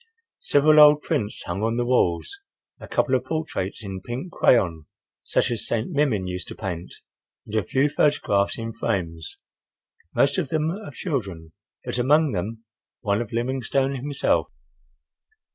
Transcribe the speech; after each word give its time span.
Several 0.39 0.79
old 0.79 1.03
prints 1.03 1.43
hung 1.43 1.61
on 1.61 1.77
the 1.77 1.85
walls, 1.85 2.39
a 2.79 2.87
couple 2.87 3.13
of 3.13 3.23
portraits 3.23 3.83
in 3.83 4.01
pink 4.01 4.31
crayon, 4.31 4.87
such 5.21 5.51
as 5.51 5.67
St. 5.67 5.91
Mimin 5.91 6.25
used 6.25 6.47
to 6.47 6.55
paint, 6.55 6.91
and 7.45 7.53
a 7.53 7.61
few 7.61 7.87
photographs 7.87 8.57
in 8.57 8.73
frames, 8.73 9.37
most 10.15 10.39
of 10.39 10.49
them 10.49 10.71
of 10.71 10.95
children,—but 10.95 11.99
among 11.99 12.31
them 12.31 12.63
one 13.01 13.21
of 13.21 13.31
Livingstone 13.31 13.93
himself. 13.93 14.49